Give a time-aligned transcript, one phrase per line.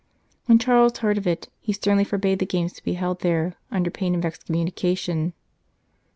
[0.47, 3.91] When Charles heard of it, he sternly forbade the games to be held there, under
[3.91, 5.33] pain of excom munication.